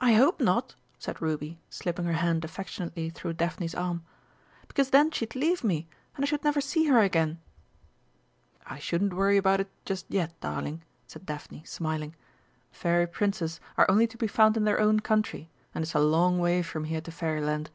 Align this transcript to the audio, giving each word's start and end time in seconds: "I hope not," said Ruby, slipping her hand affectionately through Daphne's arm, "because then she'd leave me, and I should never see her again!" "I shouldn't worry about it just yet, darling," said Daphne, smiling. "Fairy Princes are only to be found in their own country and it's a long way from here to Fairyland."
"I 0.00 0.14
hope 0.14 0.40
not," 0.40 0.74
said 0.98 1.22
Ruby, 1.22 1.60
slipping 1.70 2.06
her 2.06 2.14
hand 2.14 2.44
affectionately 2.44 3.08
through 3.08 3.34
Daphne's 3.34 3.72
arm, 3.72 4.04
"because 4.66 4.90
then 4.90 5.12
she'd 5.12 5.36
leave 5.36 5.62
me, 5.62 5.86
and 6.16 6.24
I 6.24 6.26
should 6.26 6.42
never 6.42 6.60
see 6.60 6.86
her 6.86 6.98
again!" 6.98 7.38
"I 8.66 8.80
shouldn't 8.80 9.14
worry 9.14 9.36
about 9.36 9.60
it 9.60 9.70
just 9.84 10.06
yet, 10.08 10.34
darling," 10.40 10.82
said 11.06 11.24
Daphne, 11.26 11.62
smiling. 11.64 12.16
"Fairy 12.72 13.06
Princes 13.06 13.60
are 13.76 13.86
only 13.88 14.08
to 14.08 14.18
be 14.18 14.26
found 14.26 14.56
in 14.56 14.64
their 14.64 14.80
own 14.80 14.98
country 14.98 15.48
and 15.72 15.84
it's 15.84 15.94
a 15.94 16.00
long 16.00 16.40
way 16.40 16.60
from 16.60 16.82
here 16.86 17.00
to 17.00 17.12
Fairyland." 17.12 17.70